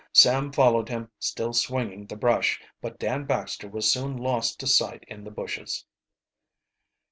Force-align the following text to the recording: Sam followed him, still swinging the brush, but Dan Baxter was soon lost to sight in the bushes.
Sam 0.13 0.51
followed 0.51 0.89
him, 0.89 1.11
still 1.19 1.53
swinging 1.53 2.07
the 2.07 2.15
brush, 2.15 2.59
but 2.81 2.97
Dan 2.97 3.25
Baxter 3.25 3.67
was 3.69 3.91
soon 3.91 4.17
lost 4.17 4.59
to 4.61 4.65
sight 4.65 5.03
in 5.07 5.23
the 5.23 5.29
bushes. 5.29 5.85